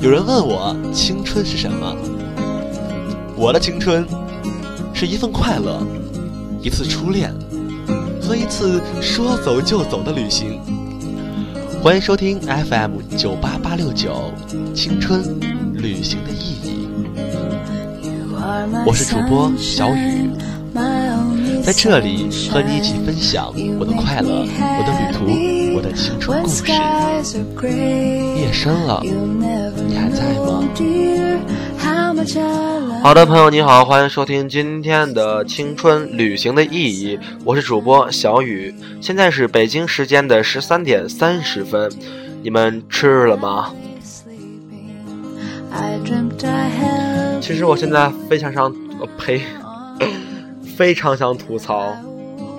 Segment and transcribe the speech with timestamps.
[0.00, 1.96] 有人问我青春是什么？
[3.36, 4.06] 我的青春
[4.92, 5.82] 是一份快乐，
[6.62, 7.32] 一次初恋
[8.22, 10.60] 和一次说走就走的旅行。
[11.82, 14.32] 欢迎收听 FM 九八八六九
[14.74, 15.22] 青春
[15.74, 16.88] 旅行的意义。
[18.86, 20.30] 我是主播小雨，
[21.62, 24.92] 在这里和你一起分享我的快乐、我的
[25.74, 26.62] 我的青春故事。
[28.36, 30.62] 夜深了，你还在吗？
[33.02, 37.18] 好的，朋友你好，欢迎收听今天的青春旅行的意义。
[37.44, 41.90] 我是主播小雨，现在是北京时间的十三点三十分，
[42.42, 43.72] 你们吃了吗？
[47.40, 48.74] 其实我现在非常想，
[49.18, 49.42] 呸，
[50.76, 51.94] 非常想吐槽，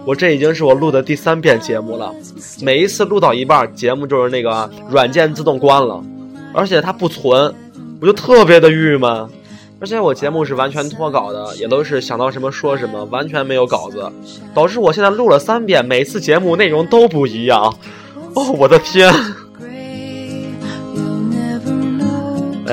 [0.05, 2.13] 我这已经是我录的第三遍节目了，
[2.61, 6.03] 每一次录到一半，节目就是那个软件自动关了，
[6.53, 7.53] 而且它不存，
[7.99, 9.27] 我就特别的郁闷。
[9.77, 14.09] 而且我节目是完全脱稿的，也都是想到什么说什么，完全没有稿子，
[14.53, 17.75] 导致我现在录了三遍，每次节目内容都不一样。
[18.35, 19.11] 哦，我的天！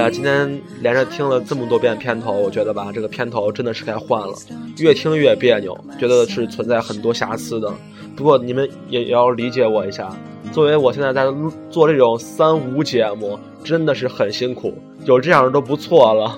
[0.03, 4.35] 呀，今天连着听了这么多遍片头，我觉得吧，这个片头真的是该换了，
[4.79, 7.73] 越听越别扭，觉得是存在很多瑕疵的。
[8.17, 10.11] 不过你们也也要理解我一下，
[10.51, 11.25] 作为我现在在
[11.71, 16.37] 做这种三无节目，真的是很辛苦，有这样的都不错了。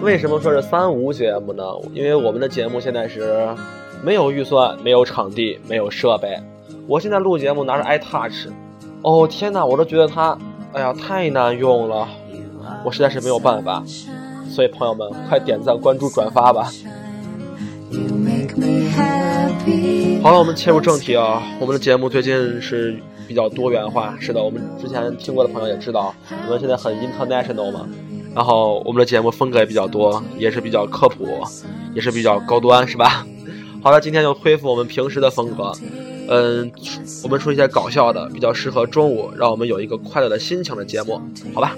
[0.00, 1.62] 为什么说是三无节目呢？
[1.92, 3.46] 因为我们的节目现在是
[4.02, 6.34] 没有预算、没有场地、没有设备。
[6.86, 8.48] 我现在录节目拿着 iTouch。
[9.06, 10.36] 哦天哪，我都觉得它，
[10.72, 12.08] 哎呀，太难用了，
[12.84, 13.80] 我实在是没有办法。
[14.50, 16.64] 所以朋友们，快点赞、关注、转发吧。
[20.20, 21.40] 好了，我们切入正题啊。
[21.60, 26.12] 我们的节目最近是比较多元化，是的，我们之前听过的朋友也知道，
[26.48, 27.86] 我们现在很 international 嘛。
[28.34, 31.44] 然后我们的节目风格也比较多，也是比较科普，
[31.94, 33.24] 也是比较高端，是吧？
[33.80, 35.72] 好了，今天就恢复我们平时的风格。
[36.28, 36.70] 嗯，
[37.22, 41.20] 我们说一些搞笑的，比较适合中午，让我们有一个快乐的心情的节目，
[41.54, 41.76] 好吧？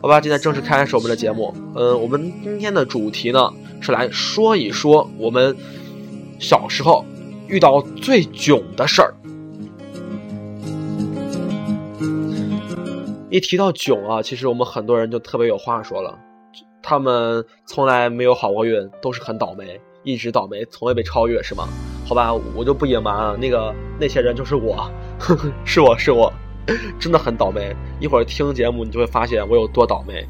[0.00, 1.54] 好吧，今天正式开始我们的节目。
[1.74, 5.56] 嗯，我们今天的主题呢是来说一说我们
[6.40, 7.04] 小时候
[7.46, 9.14] 遇到最囧的事儿。
[13.30, 16.18] 一提到囧啊，其实我们很多人就特别有话说了，
[16.82, 21.68] 他们从来没有好过运，都是很倒霉，一直倒霉，从未被超越，是吗？
[22.12, 24.74] 好吧，我就不隐瞒了，那个那些人就是我，
[25.18, 26.30] 呵呵，是我是我，
[27.00, 27.74] 真的很倒霉。
[28.00, 30.22] 一会儿听节目你就会发现我有多倒霉。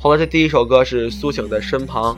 [0.00, 2.16] 好了，这第一首歌是苏醒在身旁，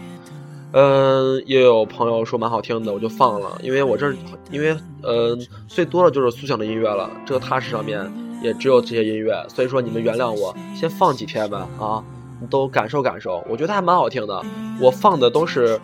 [0.70, 4.14] 嗯，也有朋友说蛮好听的，我就放了，因为我这
[4.52, 5.36] 因为呃
[5.66, 8.08] 最多的就是苏醒的音乐了，这个踏实上面
[8.40, 12.04] 也只有这些音乐，所以说你们原谅我，先放几天吧啊，
[12.48, 14.40] 都感受感受，我觉得还蛮好听的，
[14.80, 15.80] 我放的都是。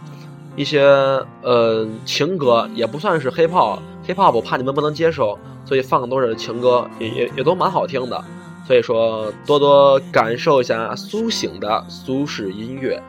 [0.55, 0.83] 一些
[1.43, 8.23] 呃情歌也不算是 hip hop，hip hop 我怕你们不能接受，所以放的都是情歌，也也也都蛮好听的，
[8.67, 13.03] 所以说多多感受一下苏醒的苏式音乐。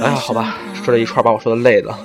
[0.00, 1.98] 哎呀，好吧，说这一串把我说的累了，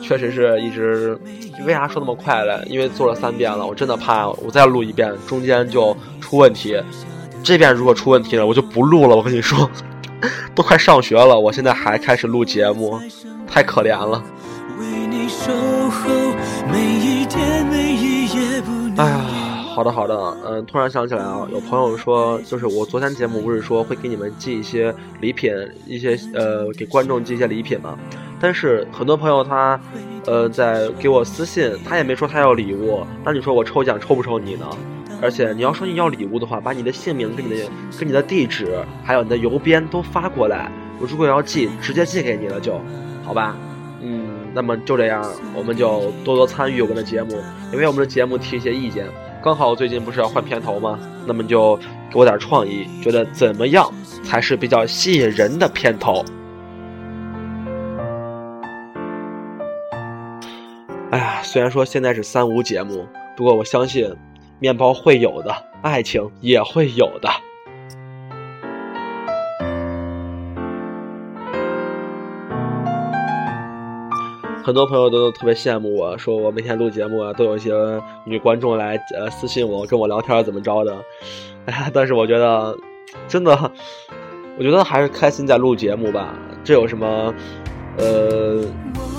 [0.00, 1.18] 确实是一直
[1.64, 2.62] 为啥说那么快嘞？
[2.68, 6.76] 因为做了三遍了，我真的怕我再录一遍中间就出问题，
[7.42, 9.14] 这边如果出问题了，我就不录了。
[9.16, 9.70] 我跟你说。
[10.54, 13.00] 都快上学了，我现在还开始录节目，
[13.46, 14.22] 太可怜了。
[18.96, 19.20] 哎呀，
[19.74, 25.52] 好的好的，嗯，突然想起来啊，有朋友说，就是我昨天节目不是说会给你们寄一些礼品，
[25.86, 27.98] 一些呃给观众寄一些礼品吗？
[28.40, 29.80] 但是很多朋友他
[30.26, 34.66] 呃在给我私信，他也没说他要礼物，那你说我抽奖抽不抽你呢？
[35.22, 40.70] 而且你要说你要礼物的话，把你的姓名跟你的跟你的地址，还有你的邮编都发过来。
[41.00, 42.80] 我如果要寄，直接寄给你了就，
[43.24, 43.56] 好吧？
[44.00, 45.24] 嗯，那么就这样，
[45.54, 47.42] 我们就多多参与我们的节目，
[47.72, 49.06] 因为我们的节目提一些意见。
[49.42, 50.98] 刚好最近不是要换片头吗？
[51.26, 51.76] 那么就
[52.10, 53.90] 给我点创意，觉得怎么样
[54.22, 56.24] 才是比较吸引人的片头？
[61.10, 63.06] 哎呀，虽然说现在是三无节目，
[63.36, 64.14] 不过我相信。
[64.64, 67.28] 面包会有的，爱情也会有的。
[74.64, 77.74] 很多朋友都特别羡慕我，说我每天录节目啊，都有一些
[78.24, 80.96] 女观众来呃私信我，跟我聊天怎么着的。
[81.66, 82.74] 哎呀，但是我觉得，
[83.28, 83.70] 真的，
[84.56, 86.34] 我觉得还是开心在录节目吧。
[86.64, 87.34] 这有什么？
[87.98, 88.62] 呃，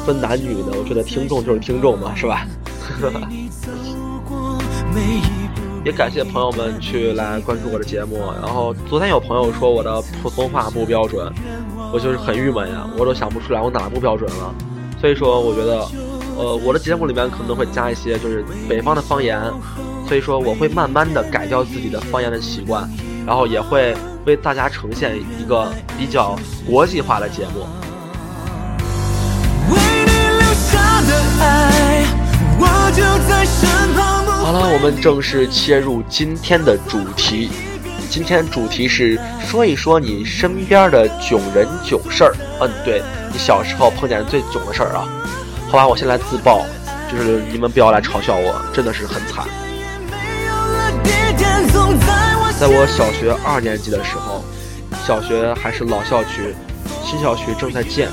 [0.07, 2.47] 分男女的，我觉得听众就是听众嘛，是吧？
[5.83, 8.17] 也感谢朋友们去来关注我的节目。
[8.41, 11.31] 然后昨天有朋友说我的普通话不标准，
[11.93, 14.53] 我就是很郁闷呀，我都想不出来我哪不标准了。
[14.99, 15.87] 所以说，我觉得，
[16.37, 19.39] 呃，我的节目里面可能会加一些就是北方的方言，
[20.07, 22.89] 所以说我会慢慢的改掉自己的方言的习惯，
[23.27, 23.95] 然后也会
[24.25, 27.67] 为大家呈现一个比较国际化的节目。
[29.69, 32.05] 为你留下的爱，
[32.57, 37.49] 我就在身旁好了，我们正式切入今天的主题。
[38.11, 42.35] 今天主题是说一说你身边的囧人囧事儿。
[42.61, 43.01] 嗯，对
[43.33, 45.01] 你小时候碰见最囧的事儿啊。
[45.67, 46.63] 好吧，我先来自爆，
[47.11, 49.47] 就是你们不要来嘲笑我，真的是很惨。
[52.59, 54.45] 在我小学二年级的时候，
[55.07, 56.53] 小学还是老校区，
[57.03, 58.09] 新校区正在建，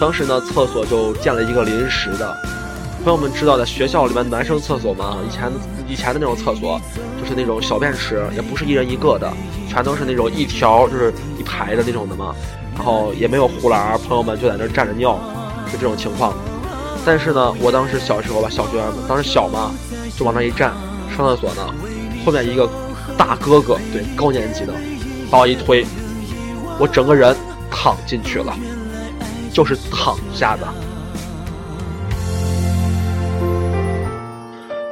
[0.00, 2.34] 当时呢厕所就建了一个临时的。
[3.04, 5.52] 朋友们知道，在学校里面男生厕所嘛，以前
[5.86, 6.80] 以前的那种厕所，
[7.20, 9.30] 就是那种小便池，也不是一人一个的，
[9.68, 12.34] 全都是那种一条就是一排的那种的嘛。
[12.74, 15.20] 然后也没有护栏，朋友们就在那站着尿，
[15.70, 16.32] 就这种情况。
[17.04, 19.74] 但是呢，我当时小时候吧，小学当时小嘛，
[20.16, 20.72] 就往那一站，
[21.14, 21.74] 上厕所呢，
[22.24, 22.66] 后面一个
[23.18, 24.72] 大哥哥，对，高年级的，
[25.30, 25.84] 把我一推，
[26.80, 27.36] 我整个人
[27.70, 28.56] 躺进去了，
[29.52, 30.66] 就是躺下的。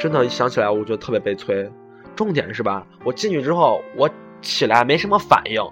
[0.02, 1.70] 真的，一想起来我觉得特别悲催。
[2.16, 4.10] 重点是吧，我进去之后，我
[4.40, 5.62] 起来没什么反应，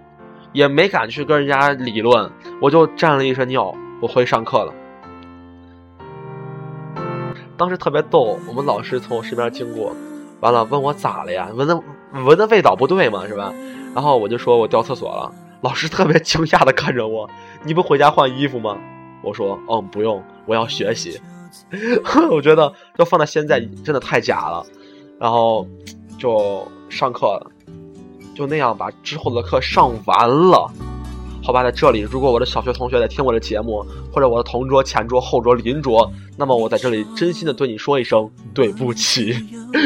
[0.52, 2.30] 也没敢去跟人家理论，
[2.62, 4.72] 我就站了一身尿，我回去上课了。
[7.56, 9.92] 当时特别逗，我们老师从我身边经过，
[10.38, 11.48] 完了问我咋了呀？
[11.52, 11.82] 闻的
[12.12, 13.52] 闻的味道不对嘛，是吧？
[13.96, 15.32] 然后我就说我掉厕所了。
[15.60, 17.28] 老师特别惊讶的看着我，
[17.64, 18.78] 你不回家换衣服吗？
[19.22, 21.20] 我说嗯，不用，我要学习。
[22.30, 24.64] 我觉得要放在现在真的太假了，
[25.18, 25.66] 然后
[26.18, 27.40] 就上课，
[28.34, 30.70] 就那样把之后的课上完了。
[31.42, 39.34] 好吧，在这里，如果我的小学同学在听我的节目，或者我的同桌、前桌、后桌、邻桌，那么我在这里真心的对你说一声对不起，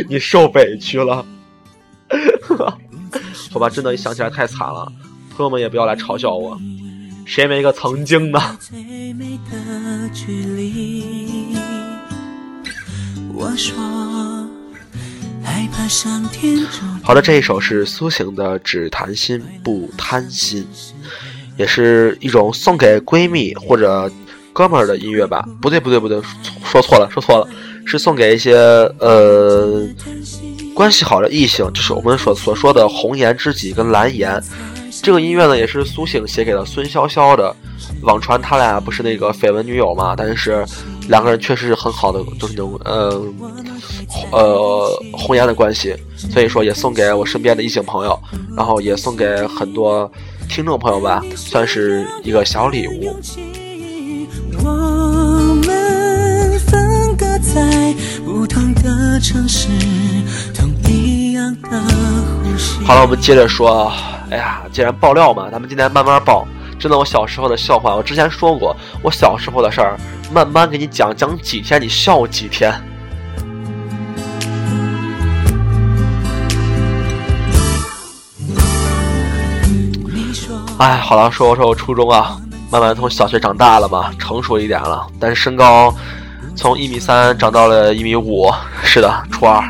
[0.08, 1.24] 你受委屈了。
[3.52, 4.92] 好吧，真的，一想起来太惨了，
[5.30, 6.58] 朋友们也不要来嘲笑我。
[7.24, 8.38] 谁没个曾经呢？
[17.02, 20.62] 好的，这一首是苏醒的《只谈心不贪心》，
[21.56, 24.10] 也是一种送给闺蜜或者
[24.52, 25.46] 哥们儿的音乐吧？
[25.60, 26.20] 不对，不对，不对，
[26.64, 27.48] 说错了，说错了，
[27.84, 28.56] 是送给一些
[28.98, 29.86] 呃
[30.74, 34.42] 关系好的异性，就是我们所所说的红颜知己跟蓝颜。
[35.04, 37.54] 这个音乐呢，也是苏醒写给了孙潇潇的。
[38.00, 40.14] 网传他俩不是那个绯闻女友嘛？
[40.16, 40.64] 但是
[41.08, 43.22] 两个人确实是很好的，就是那种呃
[44.32, 45.94] 呃红颜的关系。
[46.16, 48.18] 所以说，也送给我身边的异性朋友，
[48.56, 50.10] 然后也送给很多
[50.48, 53.14] 听众朋友吧，算是一个小礼物。
[54.64, 54.70] 我
[55.66, 59.68] 们分隔在不同的城市，
[60.54, 62.03] 同一样的。
[62.84, 63.92] 好了，我们接着说。
[64.30, 66.46] 哎呀，既然爆料嘛，咱们今天慢慢爆。
[66.78, 69.96] 真的，我小时候的笑话，我之前说过，我小时候的事儿，
[70.32, 72.72] 慢慢给你讲，讲几天你笑几天。
[80.78, 82.36] 哎，好了，说说我初中啊，
[82.70, 85.94] 慢慢从小学长大了嘛，成熟一点了，但是身高
[86.56, 88.50] 从一米三长到了一米五。
[88.82, 89.62] 是的，初二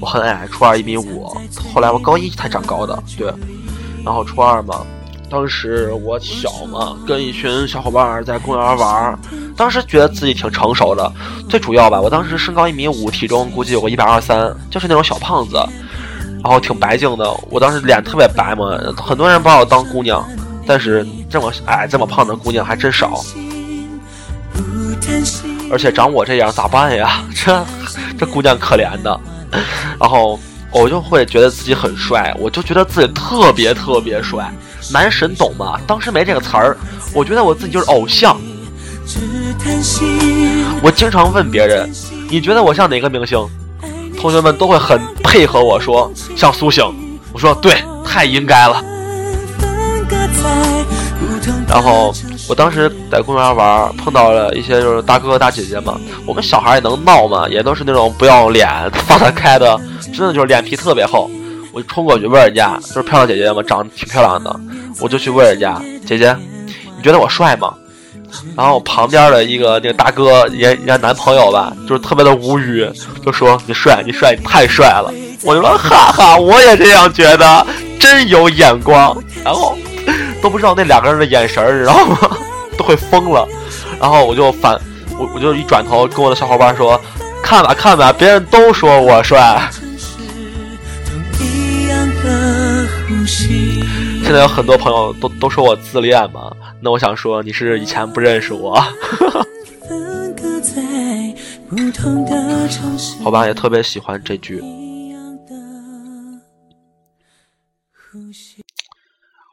[0.00, 1.26] 我很矮，初二一米五，
[1.74, 3.32] 后来我高一才长高的，对。
[4.04, 4.86] 然后初二嘛，
[5.28, 9.18] 当时我小嘛，跟一群小伙伴在公园玩
[9.56, 11.12] 当时觉得自己挺成熟的。
[11.48, 15.56] 最主要吧，我当时身高一米五，体重估计有个一百二三，就是那种小胖子，
[16.42, 17.28] 然后挺白净的。
[17.50, 20.24] 我当时脸特别白嘛，很多人把我当姑娘，
[20.64, 23.20] 但是这么矮、这么胖的姑娘还真少。
[25.70, 27.22] 而且长我这样咋办呀？
[27.34, 27.64] 这
[28.16, 29.20] 这姑娘可怜的。
[30.00, 30.38] 然后。
[30.70, 34.52] 我就会觉得自己很帅，我就觉得自己特别特别帅，
[34.92, 35.80] 男神懂吗？
[35.86, 36.76] 当时没这个词儿，
[37.14, 38.38] 我觉得我自己就是偶像。
[40.82, 41.90] 我经常问别人，
[42.28, 43.38] 你觉得我像哪个明星？
[44.20, 46.84] 同学们都会很配合我说像苏醒。
[47.32, 48.84] 我说对，太应该了。
[51.66, 52.14] 然后
[52.48, 56.00] 我当时在公园玩，碰到了一些就是大哥哥大姐姐嘛。
[56.26, 58.66] 我们小孩也能闹嘛，也都是那种不要脸、
[59.06, 59.78] 放得开的，
[60.12, 61.30] 真的就是脸皮特别厚。
[61.72, 64.58] 我就冲过去问人家，就是漂亮姐姐嘛，长得挺漂亮的，
[65.00, 66.34] 我就去问人家姐姐，
[66.96, 67.74] 你觉得我帅吗？
[68.56, 72.88] 然后旁边的一个那个大哥也也男朋友吧，就是特别的无语，
[73.24, 75.12] 就说你帅，你帅，你太帅了。
[75.44, 77.66] 我就说哈哈，我也这样觉得，
[78.00, 79.16] 真有眼光。
[79.44, 79.76] 然后
[80.42, 82.18] 都不知道那两个人的眼神儿，知道吗？
[82.78, 83.46] 都会疯了。
[84.00, 84.80] 然后我就反
[85.18, 87.00] 我我就一转头跟我的小伙伴说，
[87.42, 89.68] 看吧看吧，别人都说我帅。
[94.22, 98.74] 现在有很多朋友都都说我自恋嘛，那我想说你是以前不认识我，
[103.24, 104.62] 好吧，也特别喜欢这句。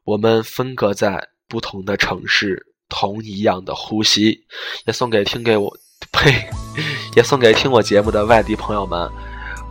[0.06, 4.40] 我们分隔在不同的城市，同一样的呼吸，
[4.86, 5.76] 也送给听给我
[6.12, 6.32] 呸，
[7.16, 9.10] 也送给听我节目的外地朋友们。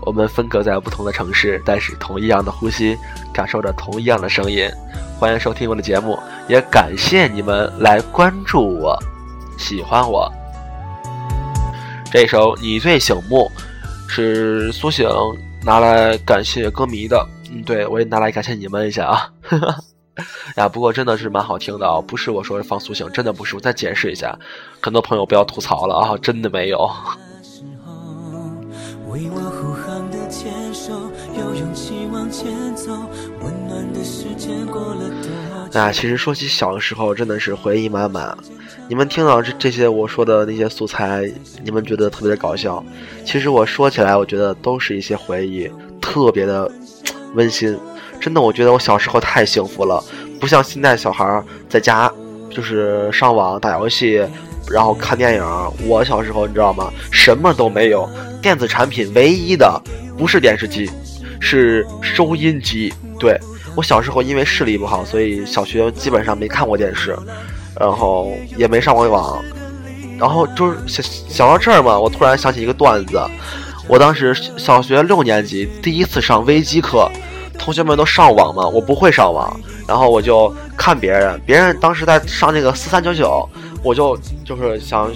[0.00, 2.98] 我们分隔在不同的城市，但是同一样的呼吸，
[3.32, 4.68] 感受着同一样的声音。
[5.20, 8.98] 欢迎收听我的节目，也感谢你们来关注我、
[9.56, 10.28] 喜欢我。
[12.10, 13.48] 这首《你最醒目》
[14.10, 15.08] 是苏醒
[15.62, 19.30] 拿来感谢歌迷的，嗯，对我也拿来感谢你们一下啊。
[20.56, 23.56] 呀，不过真的是蛮好听的啊，不是我说放苏醒，真的不是。
[23.56, 24.38] 我再解释一下，
[24.80, 26.88] 很多朋友不要吐槽了啊，真的没有。
[29.10, 30.92] 为我护航的牵手，
[31.38, 32.92] 有勇气往前走。
[33.40, 35.30] 温暖的时间过了多
[35.72, 38.36] 那其实说起小的时候，真的是回忆满满。
[38.88, 41.30] 你们听到这这些我说的那些素材，
[41.62, 42.84] 你们觉得特别的搞笑。
[43.24, 46.70] 其实我说起来，我觉得都是一些回忆，特别的
[47.34, 47.78] 温馨。
[48.20, 50.02] 真的，我觉得我小时候太幸福了，
[50.40, 52.10] 不像现在小孩在家
[52.50, 54.24] 就是上网打游戏。
[54.70, 56.90] 然后看电影，我小时候你知道吗？
[57.12, 58.08] 什么都没有，
[58.40, 59.78] 电子产品唯一的
[60.16, 60.90] 不是电视机，
[61.38, 62.90] 是收音机。
[63.20, 63.38] 对
[63.76, 67.14] 我小时候因为视力不好，所以小学基本上没看过电视，
[67.78, 69.38] 然后也没上过网。
[70.18, 73.20] 然后就是想想到这儿嘛，我突然想起一个段子。
[73.86, 77.06] 我当时小学六年级第一次上微机课，
[77.58, 83.48] 同学们都上网嘛，我不会上网，然后我就看别人，别人当时在上那个四三九九。
[83.82, 85.12] 我就就是想，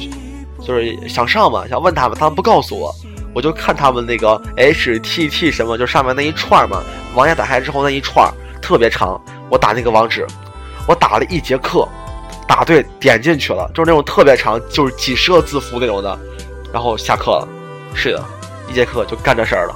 [0.60, 2.94] 就是想上嘛，想问他们，他们不告诉我，
[3.34, 6.82] 我就看他们那个 H T T 什么，就上面那一串嘛，
[7.14, 8.30] 网页打开之后那一串
[8.60, 9.18] 特别长，
[9.48, 10.26] 我打那个网址，
[10.86, 11.88] 我打了一节课，
[12.46, 16.18] 打对点进去了，就是那种特别长，就是几十个字符那种的，
[16.70, 17.48] 然后下课了，
[17.94, 18.22] 是的，
[18.68, 19.74] 一节课就干这事儿了。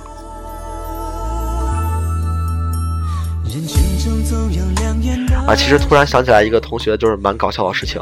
[5.47, 8.01] 啊，其实突然想起来一个同学，就是蛮搞笑的事情。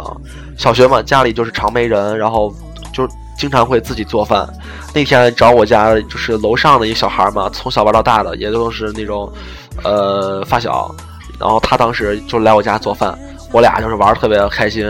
[0.56, 2.54] 小学嘛，家里就是常没人，然后
[2.92, 4.48] 就经常会自己做饭。
[4.94, 9.32] 那天找我家就是楼上的一小孩嘛，从小玩到大的，也都是那种
[9.82, 10.94] 呃发小。
[11.38, 13.18] 然后他当时就来我家做饭，
[13.50, 14.86] 我俩就是玩特别开心。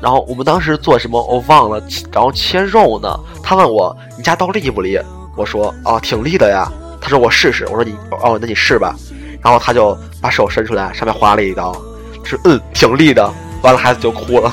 [0.00, 3.18] 然后我们当时做什么我忘了，然后切肉呢。
[3.42, 5.00] 他问我你家刀利不利？
[5.34, 6.70] 我说啊挺利的呀。
[7.00, 7.64] 他说我试试。
[7.68, 8.94] 我说你哦那你试吧。
[9.42, 11.72] 然后他就把手伸出来，上面划了一刀，
[12.24, 13.32] 是嗯，挺利的。
[13.62, 14.52] 完了，孩子就哭了。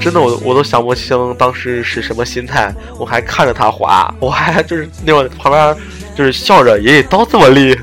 [0.00, 2.74] 真的，我我都想不清当时是什么心态。
[2.98, 5.76] 我还看着他划，我还就是那种旁边
[6.14, 7.74] 就是笑着，爷爷刀这么利。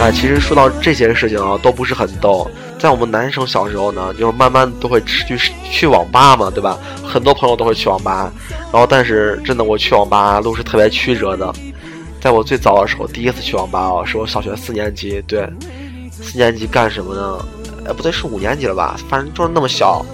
[0.00, 2.50] 啊，其实说到这些事情啊，都不是很逗。
[2.78, 5.36] 在我们男生小时候呢，就是慢慢都会去
[5.70, 6.78] 去网吧嘛，对吧？
[7.04, 8.32] 很多朋友都会去网吧。
[8.72, 11.52] 然后，但是真的，我去网吧路是特别曲折的。
[12.20, 15.20] 在我最早的时候，第一次去网吧哦，是我小学四年级。
[15.26, 15.48] 对，
[16.12, 17.38] 四年级干什么呢？
[17.86, 18.96] 哎，不对，是五年级了吧？
[19.08, 20.04] 反正就是那么小。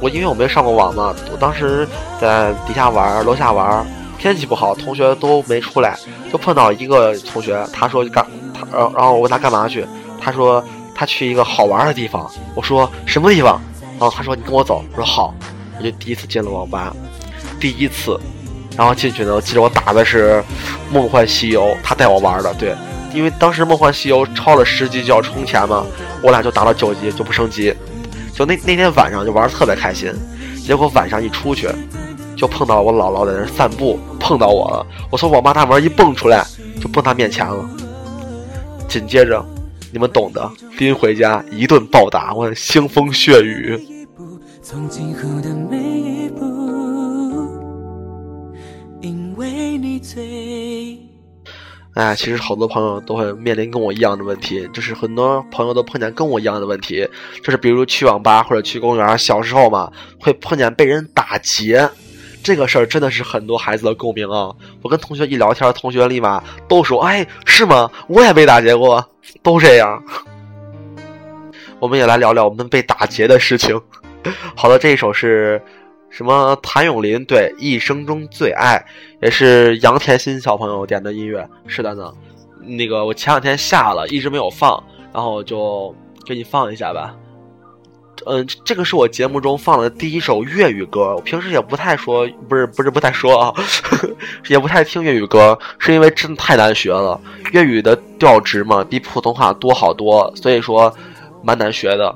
[0.00, 1.86] 我因为我没上过网嘛，我当时
[2.20, 3.86] 在底下玩，楼下玩，
[4.18, 5.98] 天气不好，同学都没出来，
[6.32, 8.26] 就碰到一个同学，他说干。
[8.72, 9.86] 然后，然后我问他干嘛去，
[10.20, 10.62] 他说
[10.94, 12.30] 他去一个好玩的地方。
[12.54, 13.60] 我说什么地方？
[13.98, 14.84] 然后他说你跟我走。
[14.92, 15.34] 我说好。
[15.76, 16.94] 我就第一次进了网吧，
[17.58, 18.16] 第一次，
[18.76, 20.34] 然后进去呢，我记得我打的是
[20.94, 22.54] 《梦幻西游》，他带我玩的。
[22.54, 22.76] 对，
[23.12, 25.84] 因为当时《梦幻西游》超了十级就要充钱嘛，
[26.22, 27.74] 我俩就打到九级就不升级。
[28.32, 30.12] 就那那天晚上就玩的特别开心，
[30.64, 31.68] 结果晚上一出去，
[32.36, 34.86] 就碰到我姥姥在那散步，碰到我了。
[35.10, 36.46] 我从网吧大门一蹦出来，
[36.80, 37.68] 就蹦他面前了。
[38.86, 39.44] 紧接着，
[39.94, 43.78] 你们懂的，拎回家一顿暴打，我腥风血雨。
[51.94, 57.08] 哎，其实好多朋友都会面临跟我一样的问题，就是很多朋友都碰见跟我一样的问题，
[57.40, 61.88] 就是比如去网吧或者去公园，小时候嘛会碰见被人打劫，
[62.42, 64.50] 这个事儿真的是很多孩子的共鸣啊！
[64.82, 67.88] 我跟同学一聊天，同学立马都说：“哎，是吗？
[68.08, 69.08] 我也被打劫过。”
[69.42, 70.02] 都这样。
[71.80, 73.78] 我们也来聊聊我们被打劫的事情。
[74.56, 75.60] 好的，这一首是
[76.08, 76.56] 什么？
[76.62, 78.78] 谭咏麟对《一生中最爱》，
[79.20, 81.46] 也是杨甜心小朋友点的音乐。
[81.66, 82.12] 是的呢，
[82.62, 87.14] 那个我前两天下了一直没有放，然后就给你放一下吧。
[88.26, 91.14] 嗯，这个是我节目中放的第一首粤语歌。
[91.14, 93.54] 我平时也不太说，不是不是不太说啊，
[94.48, 97.20] 也不太听粤语歌，是因为真的太难学了。
[97.52, 100.92] 粤语的调值嘛，比普通话多好多，所以说
[101.42, 102.14] 蛮难学的。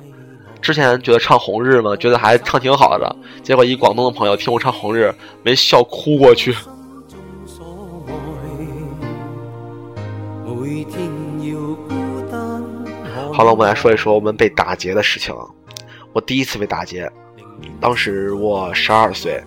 [0.60, 5.04] 之前觉得唱《红日》嘛，觉得还唱挺好的，结果一广东的朋友听我唱《红日》，
[5.42, 6.54] 没笑哭过去。
[13.32, 15.32] 好了，我们来说一说我们被打劫的事情。
[16.12, 17.10] 我第一次被打劫，
[17.80, 19.42] 当时我十二岁，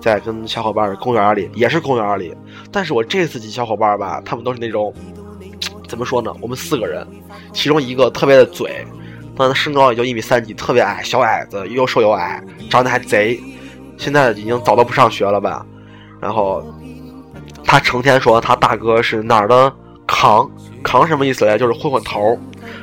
[0.00, 2.34] 在跟小伙伴公园里，也是公园里，
[2.70, 4.92] 但是我这次几小伙伴吧，他们都是那种，
[5.88, 6.34] 怎么说呢？
[6.40, 7.06] 我们四个人，
[7.52, 8.86] 其中一个特别的嘴，
[9.36, 13.38] 但他身高也就一米三几，特别矮，小矮子，又瘦又矮，长得还贼，
[13.98, 15.66] 现在已经早都不上学了吧？
[16.20, 16.64] 然后
[17.64, 19.72] 他成天说他大哥是哪儿的
[20.06, 20.48] 扛
[20.82, 21.58] 扛什么意思嘞？
[21.58, 22.38] 就是混混头。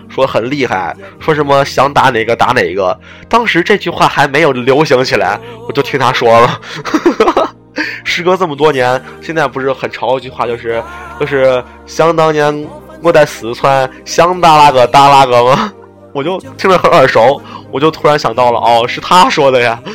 [0.09, 2.99] 说很厉害，说什么想打哪个打哪个。
[3.29, 6.59] 当时这句话还没有流行起来，我就听他说了。
[8.03, 10.83] 时隔这么多年，现在不是很潮一句话，就是
[11.19, 12.67] 就是想当年
[13.01, 15.71] 我在四川想打哪个打哪个吗？
[16.11, 17.39] 我就听着很耳熟，
[17.71, 19.79] 我就突然想到了，哦，是他说的呀。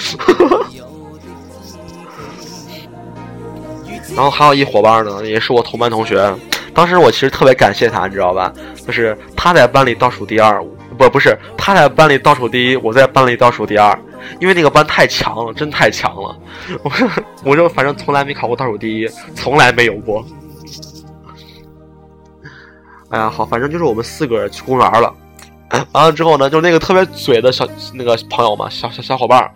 [4.15, 6.33] 然后还有一伙伴呢，也是我同班同学。
[6.75, 8.53] 当时我其实特别感谢他，你知道吧？
[8.87, 10.61] 就是他在班里倒数第二，
[10.99, 13.97] 不不是他在班里倒数第一，我在班里倒数第二。
[14.41, 16.35] 因为那个班太强了，真太强了。
[16.83, 16.91] 我
[17.45, 20.25] 我就反正从来没考过倒数第一，从来没有过。
[23.11, 25.15] 哎呀，好，反正就是我们四个人去公园了。
[25.93, 29.49] 完了之后呢，就那个特别嘴的小那个朋友嘛，小小小伙伴，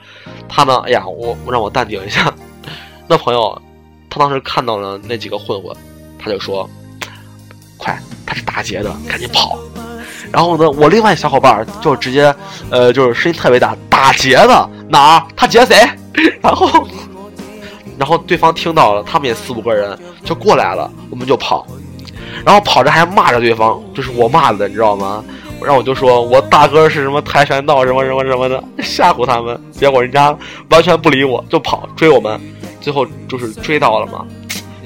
[0.48, 2.33] 他呢，哎呀，我让我淡定一下。
[3.07, 3.61] 那朋友，
[4.11, 5.74] 他当时看到了那几个混混，
[6.18, 6.68] 他就说。
[8.28, 9.58] 他是打劫的，赶紧跑！
[10.30, 12.34] 然后呢，我另外小伙伴就直接，
[12.68, 15.26] 呃，就是声音特别大，打劫的哪儿？
[15.34, 15.74] 他劫谁？
[16.42, 16.86] 然后，
[17.98, 21.66] 然后对方听到了，他们也四五个人就过来了，我们就跑，
[22.44, 25.24] 然后跑着还骂着对方，就是我骂的，你知道吗？
[25.60, 30.36] 然后我就说我大哥是什么跆拳道什么什么什么的，吓唬他们，结果人家
[30.68, 32.38] 完全不理我，就跑追我们，
[32.82, 34.26] 最后就是追到了嘛，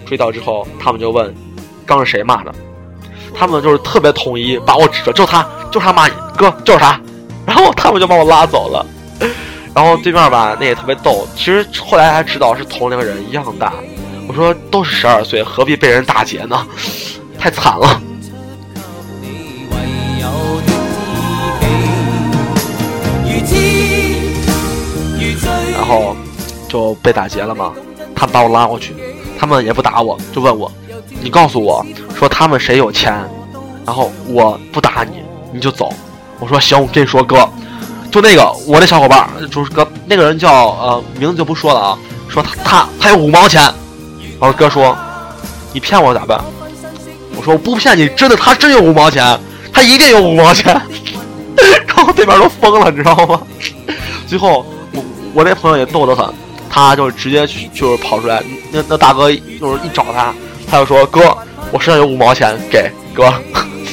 [0.07, 1.35] 追到之后他们就问，
[1.85, 2.55] 刚是谁骂的？
[3.35, 7.01] 他们就是特别统一，把我指着，就他，就他骂你哥，就是他，
[7.47, 8.87] 然后他们就把我拉走了。
[9.75, 11.27] 然后对面吧，那也特别逗。
[11.35, 13.73] 其实后来还知道是同龄人一样大。
[14.29, 16.67] 我说都是十二岁，何必被人打劫呢？
[17.39, 18.01] 太惨了。
[25.75, 26.17] 然后
[26.69, 27.73] 就被打劫了嘛，
[28.15, 28.95] 他们把我拉过去，
[29.39, 30.71] 他们也不打我，就问我。
[31.21, 31.85] 你告诉我
[32.19, 33.13] 说他们谁有钱，
[33.85, 35.23] 然后我不打你，
[35.53, 35.93] 你就走。
[36.39, 37.49] 我说行，我跟你说哥，
[38.11, 41.99] 就那个我那小伙伴，就是哥那个人叫呃名字就不说了啊，
[42.29, 43.63] 说他他他有五毛钱。
[44.41, 44.97] 然后哥说
[45.73, 46.43] 你骗我咋办？
[47.37, 49.39] 我说我不骗你，真的他真有五毛钱，
[49.73, 50.75] 他一定有五毛钱。
[51.87, 53.41] 然后对面都疯了，你知道吗？
[54.27, 56.29] 最后我我那朋友也逗得很，
[56.69, 60.35] 他就直接就是跑出来，那那大哥就是一找他。
[60.73, 61.37] 他就说：“哥，
[61.71, 63.31] 我身上有五毛钱，给哥。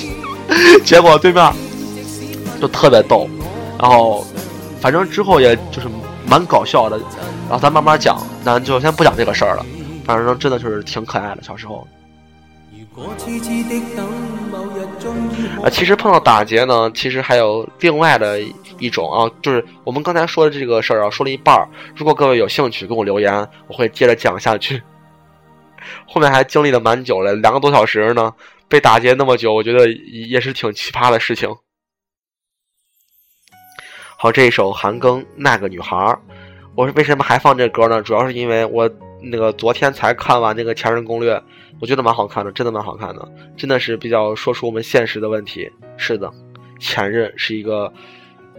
[0.86, 1.54] ”结果对面
[2.62, 3.30] 就特别逗，
[3.78, 4.26] 然后
[4.80, 5.90] 反正之后也就是
[6.26, 6.98] 蛮搞笑的。
[7.50, 9.66] 然后咱慢慢讲，咱就先不讲这个事儿了。
[10.06, 11.86] 反正真的就是挺可爱的，小时候。
[15.62, 18.40] 啊，其实碰到打劫呢，其实还有另外的
[18.78, 21.68] 一种啊，就是我们刚才说的这个事儿啊，说了一半儿。
[21.94, 24.82] 如果各位有兴趣，给我留言，我会接着讲下去。
[26.08, 28.34] 后面还经历了蛮久了，两个多小时呢，
[28.68, 31.50] 被打劫那么久，我觉得也是挺奇葩的事情。
[34.18, 36.18] 好，这一首韩庚那个女孩
[36.76, 38.02] 我是为什么还放这歌呢？
[38.02, 38.90] 主要是因为我
[39.22, 41.36] 那个昨天才看完那个《前任攻略》，
[41.82, 45.70] 我觉得蛮好看的，真的蛮好看的，真的是比较说出我们现实的问题。
[45.98, 46.32] 是的，
[46.80, 47.92] 前任是一个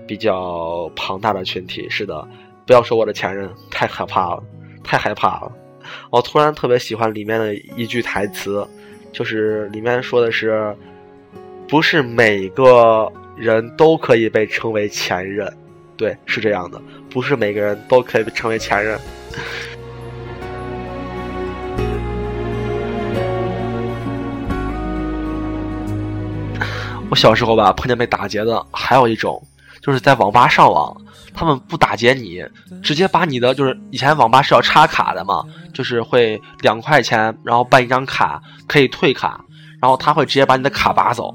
[0.07, 1.89] 比较庞大的群体。
[1.89, 2.27] 是的，
[2.67, 4.43] 不要说我的前任，太可怕了，
[4.85, 5.53] 太害怕了。
[6.11, 8.66] 我突然特别喜欢里面的一句台词
[9.12, 10.75] 就是里面说的是
[11.69, 15.53] 不是每个人都可以被称为前任。
[15.97, 18.99] 对是这样的不是每个人都可以被称为前任。
[27.11, 29.43] 我小时候吧碰见被打劫的还有一种
[29.83, 30.97] 就是在网吧上网
[31.35, 32.45] 他们不打劫你，
[32.83, 39.45] 直接把你的就是以前网吧是要插卡的嘛，就是会两块钱，然后办一张卡可以退卡，
[39.81, 41.35] 然后他会直接把你的卡拔走，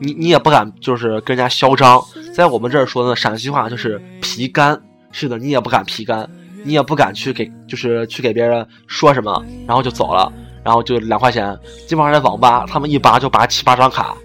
[0.00, 2.02] 你你也不敢就是跟人家嚣张，
[2.34, 4.80] 在我们这儿说的陕西话就是皮干，
[5.12, 6.28] 是的，你也不敢皮干，
[6.64, 14.16] 你也不敢去给就是去给别人说什么，然后就走了，然后就两块钱，基本上在网吧他们一拔就拔七八张卡。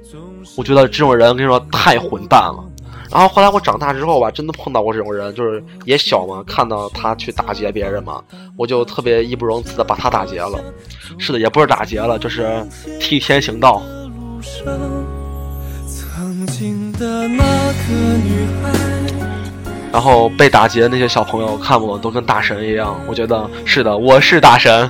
[0.58, 2.64] 我觉得这种人跟你说太混蛋了。
[3.12, 8.24] 然后后来我长大之后吧，真的碰到过这种人，就是也小嘛，看到他去打劫别人嘛，
[8.56, 10.60] 我就特别义不容辞的把他打劫了。
[11.18, 12.64] 是的，也不是打劫了，就是
[13.00, 13.82] 替天行道。
[19.92, 24.90] 然后被打劫的那些小朋友看我都跟大神一样，我觉得是的，我是大神。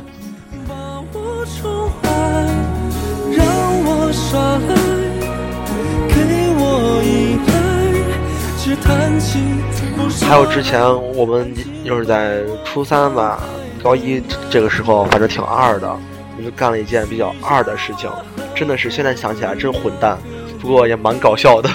[10.28, 10.82] 还有之前
[11.16, 11.54] 我们
[11.86, 13.40] 就是在初三吧，
[13.84, 15.92] 高一这个时候，反正挺二的，
[16.38, 18.10] 我就干了一件比较二的事情，
[18.56, 20.18] 真的是现在想起来真混蛋，
[20.62, 21.70] 不过也蛮搞笑的。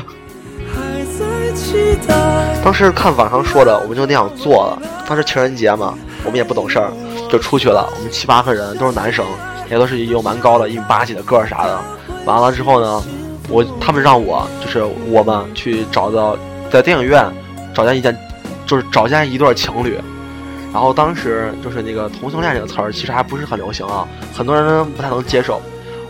[2.65, 4.79] 当时看网上说的，我们就那样做了。
[5.07, 6.91] 当时情人节嘛，我们也不懂事儿，
[7.31, 7.89] 就出去了。
[7.97, 9.25] 我们七八个人都是男生，
[9.71, 11.79] 也都是有蛮高的，一米八几的个儿啥的。
[12.25, 13.03] 完了之后呢，
[13.49, 16.37] 我他们让我就是我们去找到
[16.75, 17.33] 在电影院。
[17.75, 18.17] 找见一件，
[18.67, 19.99] 就是找见一对情侣，
[20.73, 25.61] 然后当时就是那个同性恋这个词儿其实还不是很流行啊，很多人不太能接受。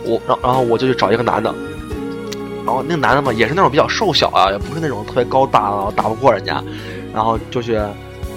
[0.05, 1.55] 我，然然后我就去找一个男的，
[2.67, 6.63] 然后那个男的嘛也是那种比较瘦小啊，也不是那种特别高大啊，打不过人家，
[7.15, 7.81] 然后就去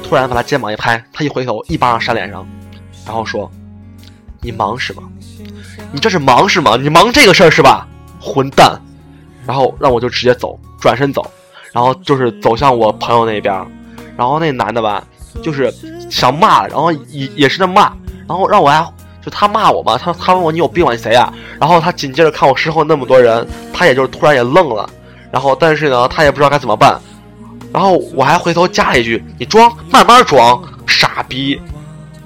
[0.02, 2.48] 突然把他肩膀一拍，他一回头一巴掌扇脸上，
[3.06, 3.52] 然后说
[4.40, 5.04] ：“你忙是吗？
[5.92, 6.78] 你这是忙是吗？
[6.78, 7.86] 你忙这个事儿是吧？
[8.22, 8.82] 混蛋！”
[9.46, 11.30] 然后让我就直接走，转身走。
[11.78, 13.54] 然后就是走向我朋友那边，
[14.18, 15.04] 然后那男的吧，
[15.44, 15.72] 就是
[16.10, 17.94] 想骂，然后也也是在骂，
[18.28, 18.84] 然后让我还
[19.24, 20.92] 就他骂我嘛，他他问我你有病吗？
[20.92, 21.32] 你谁呀？
[21.60, 24.90] 然后他紧接着看我身后那么多人，他也就是突然也愣了，
[25.32, 27.00] 然后但是呢，他也不知道该怎么办，
[27.72, 31.62] 然后我还回头加了一句：“你装，慢慢装，傻逼。”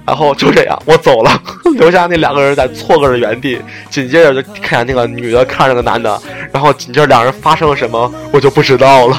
[0.08, 1.42] 然后就这样，我走了，
[1.78, 3.62] 留下那两个人在错愕的原地。
[3.90, 6.18] 紧接着就看见那个女的看着那个男的，
[6.54, 9.18] 然后紧接着两人发生了什么，我就不知道了。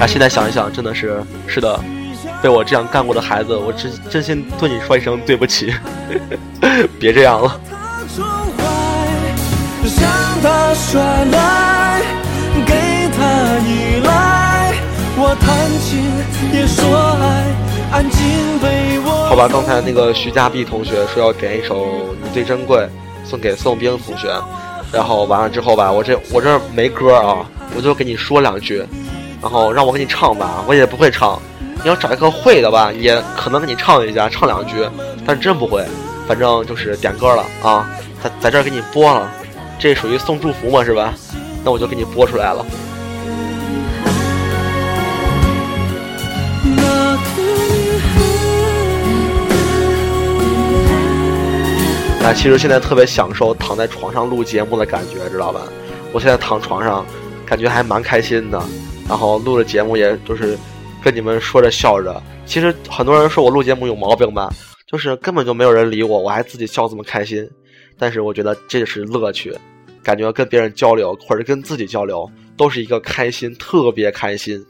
[0.00, 1.78] 啊，现在想一想，真的是是的，
[2.42, 5.72] 被我这样干过的孩子，我真真心对你说一声对不起，
[6.98, 7.60] 别这样了。
[19.28, 21.86] 好吧，刚才那个徐佳碧同学说要点一首
[22.22, 22.78] 《你最珍贵》，
[23.24, 24.28] 送给宋冰同学，
[24.92, 27.46] 然后完了之后吧，我这我这没歌啊。
[27.76, 28.84] 我就跟你说两句，
[29.40, 31.40] 然后让我给你唱吧，我也不会唱。
[31.80, 34.84] 你要找一个会的吧，也可能给你唱一下，唱两句，
[35.24, 35.84] 但真不会。
[36.26, 37.88] 反正就是点歌了啊，
[38.22, 39.30] 在在这儿给你播了，
[39.78, 41.14] 这属于送祝福嘛，是吧？
[41.64, 42.66] 那我就给你播出来了。
[52.20, 55.60] 那其实现在特别享受躺在床上录节目的感觉，知道吧？
[56.12, 57.06] 我现在躺床上。
[57.48, 58.62] 感觉还蛮开心的，
[59.08, 60.54] 然后录着节目也就是
[61.02, 62.22] 跟你们说着笑着。
[62.44, 64.50] 其实很多人说我录节目有毛病吧，
[64.86, 67.48] 就是根本就没有人理我，我还自己笑这么开心。
[67.98, 69.56] 但是我觉得这是乐趣，
[70.02, 74.62] 感觉跟别人交流或者跟自己交流都是一个开心，特别开心。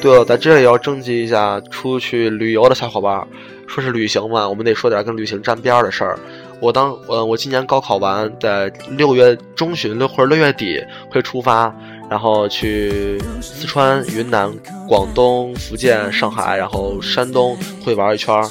[0.00, 3.26] 对了，在这里要征集一下出去旅游的小伙伴，
[3.66, 6.16] 说是旅行嘛，我们得说点跟旅行沾边的事儿。
[6.60, 11.74] 我当呃，我今年高考完，在六月中旬六或者六月底会出发，
[12.08, 14.52] 然后去四川、云南、
[14.88, 18.42] 广东、福建、上海，然后山东会玩一圈。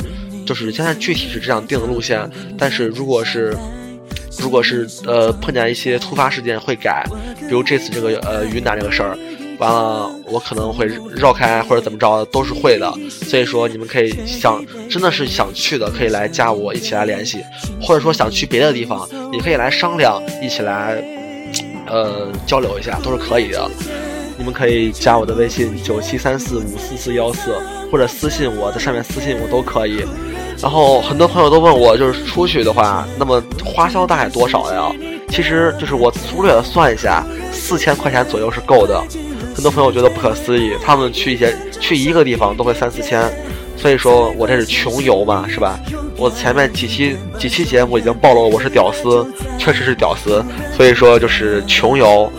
[0.45, 3.57] 就是现在具体是这样定的路线，但是如果是
[4.39, 7.03] 如果是呃碰见一些突发事件会改，
[7.39, 9.17] 比如这次这个呃云南这个事儿。
[9.59, 12.91] 完了，我可能会绕开或者怎么着，都是会的。
[13.09, 17.39] 所以说，你们可以想，真的是想去的，可以来加我一起来联系，
[17.81, 21.03] 或者说想去别的地方，你可以来商量，一起来，
[21.87, 23.69] 呃，交流一下，都是可以的。
[24.37, 27.57] 你们可以加我的微信九七三四五四四幺四，
[27.89, 30.03] 或者私信我在上面私信我都可以。
[30.61, 34.91] 然后很多朋友都问我，就是出去的话，那么花销大概多少呀？
[35.29, 39.01] 其实就是我粗略的算一下，四千块钱左右是够的。
[39.55, 43.31] 很多朋友觉得不可思议，他们去一些去一个地方都会三四千，
[43.77, 45.79] 所以说我这是穷游嘛，是吧？
[46.17, 49.25] 我前面几期几期节目已经暴露了我是屌丝，
[49.57, 50.43] 确实是屌丝，
[50.75, 52.29] 所以说就是穷游。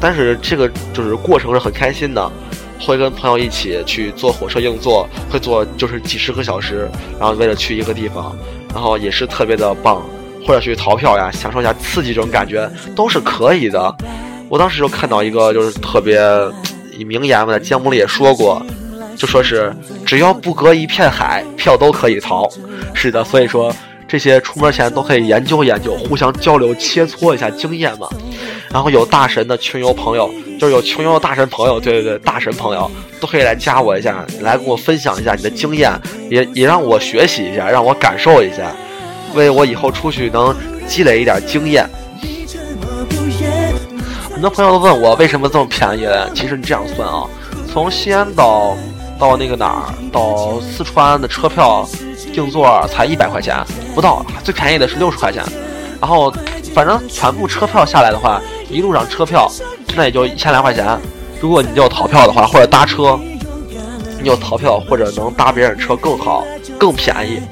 [0.00, 2.30] 但是这个就是过程是很开心的，
[2.80, 8.36] 会跟朋友一起去坐火车硬座，会坐就是几十个小时，然后为了去一个地方，
[8.74, 10.02] 然后也是特别的棒。
[10.46, 13.94] 或者去逃票呀，享受一下刺激这种感觉都是可以的。
[14.50, 16.20] 我当时就看到一个就是特别
[17.06, 18.60] 名言嘛，在节目里也说过，
[19.16, 19.72] 就说是
[20.04, 22.50] 只要不隔一片海，票都可以逃。
[22.92, 23.72] 是的，所以说
[24.08, 28.08] 这些出门前都可以研究研究，互相交流切磋一下经验嘛。
[28.72, 35.92] 然后有大神的群游朋友，就是有群游的大神朋友，对对对，大神朋友都可以来加我一下，来跟我分享一下你的经验，
[36.28, 38.74] 也也让我学习一下，让我感受一下。
[39.34, 40.52] 为我以后出去能
[40.88, 41.88] 积累一点经验。
[44.40, 46.08] 很多朋友都问我为什么这么便宜？
[46.34, 47.26] 其实你这样算啊，
[47.70, 48.74] 从西安到
[49.18, 51.86] 到那个哪儿，到四川的车票
[52.32, 53.54] 硬座才一百块钱
[53.94, 55.44] 不到，最便宜的是六十块钱。
[56.00, 56.32] 然后
[56.74, 59.46] 反正全部车票下来的话，一路上车票
[59.94, 60.98] 那也就一千来块钱。
[61.38, 63.20] 如果你要逃票的话，或者搭车，
[64.22, 66.46] 你有逃票或者能搭别人车更好，
[66.78, 67.42] 更便宜。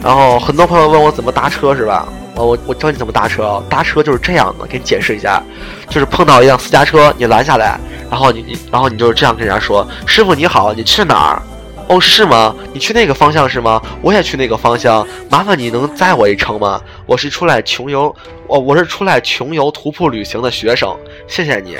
[0.00, 2.06] 然后很多朋友问我怎么搭车是吧？
[2.44, 3.62] 我我教你怎么搭车。
[3.68, 5.42] 搭车就是这样的，给你解释一下，
[5.88, 7.78] 就是碰到一辆私家车，你拦下来，
[8.10, 11.42] 然后你你然后你就是这样跟人家说：“师傅你好，你去哪儿？
[11.88, 12.54] 哦是吗？
[12.72, 13.82] 你去那个方向是吗？
[14.00, 16.80] 我也去那个方向，麻烦你能载我一程吗？
[17.04, 18.14] 我是出来穷游，
[18.46, 21.76] 我我是出来穷游徒步旅行的学生，谢谢你。”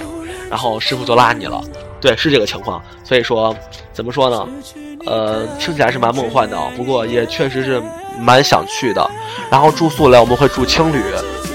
[0.51, 1.63] 然后师傅就拉你了。
[2.01, 2.81] 对，是这个情况。
[3.05, 3.55] 所以说，
[3.93, 4.49] 怎么说呢？
[5.07, 7.83] 呃，听起来是蛮梦幻的，不过也确实是。
[8.19, 9.11] 蛮想去的，
[9.51, 11.01] 然后住宿呢，我们会住青旅，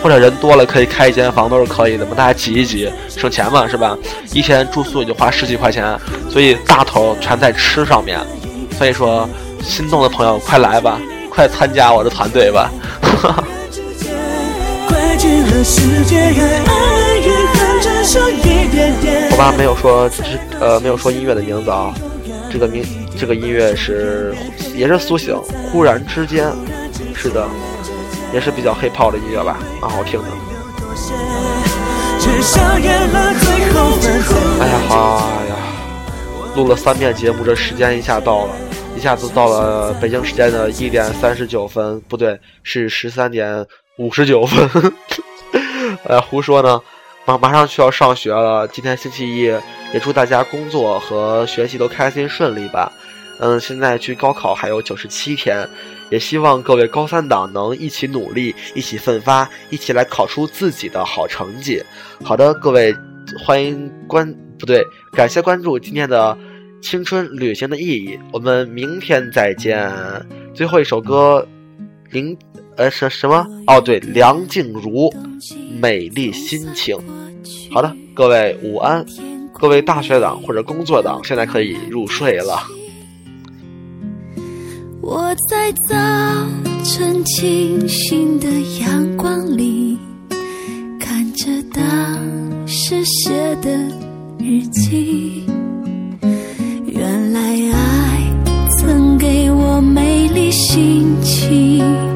[0.02, 3.96] 或者人多了可以开一间房都是可以的嘛，大家挤一挤，省钱嘛，是吧？
[4.34, 5.96] 一天住宿也就花十几块钱，
[6.28, 8.20] 所以大头全在吃上面。
[8.80, 9.30] 所以说，
[9.62, 12.72] 心动的朋友快来吧，快参加我的团队吧！
[18.08, 20.08] 我爸没有说，
[20.60, 21.92] 呃，没有说音乐的名字啊。
[22.52, 22.86] 这个名，
[23.18, 24.36] 这个音乐是
[24.76, 25.36] 也是苏醒，
[25.72, 26.54] 忽然之间，
[27.16, 27.48] 是的，
[28.32, 30.28] 也是比较黑炮的音乐吧，蛮好听的。
[34.60, 35.56] 哎呀哎呀，
[36.56, 38.54] 录了三遍节目，这时间一下到了，
[38.96, 43.66] 一下子到了北京时间的一点三十九分，不对，是十三点
[43.98, 44.94] 五十九分。
[46.06, 46.80] 呃，胡说呢。
[47.26, 52.92] 马马上就要上学了，今天星期一，也祝大家工作和学习都开心顺利吧。
[53.40, 55.68] 嗯，现在距高考还有九十七天，
[56.12, 61.84] 也希望各位高三党能一起努力，一起奋发，一起来考出自己的好成绩。
[62.24, 62.96] 好的，各位，
[63.44, 66.38] 欢迎关不对，感谢关注今天的
[66.80, 68.20] 青春旅行的意义。
[68.32, 69.92] 我们明天再见。
[70.54, 71.46] 最后一首歌，
[72.12, 72.38] 林。
[72.78, 73.48] 呃，什什么？
[73.68, 75.10] 哦，对，梁静茹，
[75.80, 76.96] 《美丽心情》。
[77.72, 79.06] 好的，各位午安，
[79.54, 82.64] 各位大学党或者工作党，现在可以入睡了。
[85.02, 85.96] 我在早
[86.84, 88.48] 晨清新的
[88.82, 89.98] 阳光里，
[91.00, 93.72] 看着当时写的
[94.38, 95.46] 日记，
[96.86, 97.40] 原来
[97.72, 98.34] 爱
[98.80, 102.15] 曾给我美丽心情。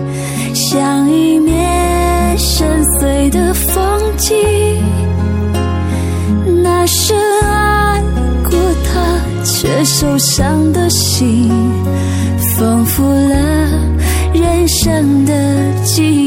[0.71, 4.37] 像一面深邃的风景，
[6.61, 7.99] 那深爱
[8.43, 8.51] 过
[8.83, 11.49] 他却受伤的心，
[12.55, 13.35] 丰富了
[14.31, 15.33] 人生的
[15.83, 16.18] 记忆。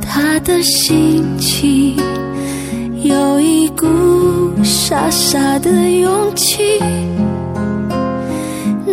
[0.00, 1.96] 他的心情，
[3.02, 3.86] 有一股
[4.62, 6.78] 傻傻的勇气。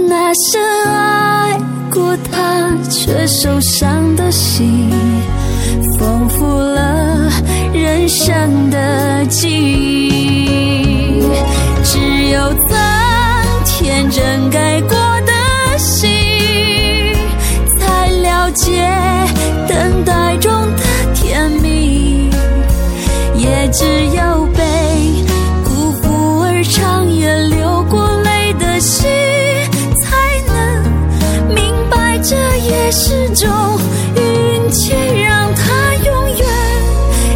[0.08, 1.58] 那深爱
[1.92, 4.90] 过他却受伤的心，
[5.98, 7.30] 丰富了
[7.74, 11.22] 人生的记忆。
[11.84, 12.00] 只
[12.32, 12.78] 有曾
[13.66, 14.92] 天真给过
[15.26, 16.10] 的心，
[23.80, 25.24] 只有被
[25.64, 29.10] 辜负而长夜流过泪的心，
[30.02, 30.84] 才能
[31.56, 33.50] 明白这也是种
[34.18, 34.92] 运气，
[35.24, 36.46] 让他永远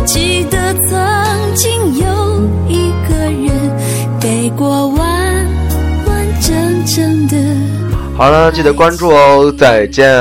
[0.05, 3.49] 记得曾经有一个人
[4.19, 4.99] 给过完
[6.05, 7.37] 完整整的。
[8.17, 10.13] 好了，记得关注哦，再见。